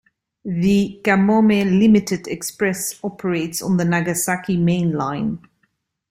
The 0.45 0.99
"Kamome" 1.03 1.63
limited 1.79 2.27
express 2.27 2.99
operates 3.03 3.61
on 3.61 3.77
the 3.77 3.85
Nagasaki 3.85 4.57
Main 4.57 4.93
Line. 4.93 5.47